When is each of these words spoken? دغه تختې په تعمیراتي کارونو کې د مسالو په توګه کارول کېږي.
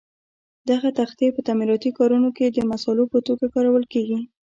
دغه 0.69 0.89
تختې 0.99 1.27
په 1.35 1.41
تعمیراتي 1.47 1.91
کارونو 1.97 2.29
کې 2.37 2.45
د 2.49 2.57
مسالو 2.71 3.03
په 3.11 3.19
توګه 3.27 3.45
کارول 3.55 3.83
کېږي. 3.93 4.19